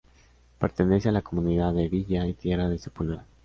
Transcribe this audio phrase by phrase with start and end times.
[0.57, 3.23] Pertenece a la Comunidad de Villa y Tierra de Sepúlveda.